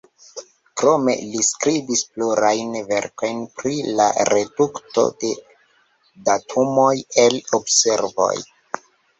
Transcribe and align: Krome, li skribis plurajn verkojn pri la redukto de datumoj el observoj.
Krome, 0.81 1.13
li 1.33 1.43
skribis 1.47 2.01
plurajn 2.15 2.71
verkojn 2.87 3.43
pri 3.59 3.75
la 4.01 4.09
redukto 4.31 5.05
de 5.25 5.31
datumoj 6.31 6.91
el 7.27 7.39
observoj. 7.61 8.35